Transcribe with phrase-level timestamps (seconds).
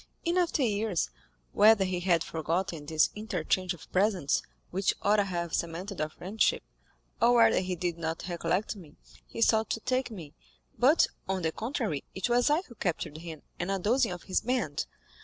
[0.25, 1.11] In after years,
[1.51, 6.63] whether he had forgotten this interchange of presents, which ought to have cemented our friendship,
[7.21, 8.95] or whether he did not recollect me,
[9.27, 10.33] he sought to take me,
[10.75, 14.41] but, on the contrary, it was I who captured him and a dozen of his
[14.41, 14.87] band.